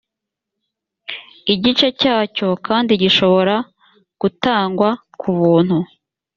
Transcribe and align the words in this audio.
igice 1.53 1.87
cyacyo 1.99 2.49
kandi 2.67 2.91
gishobora 3.01 3.55
gutangwa 4.21 4.89
kubuntu 5.19 5.77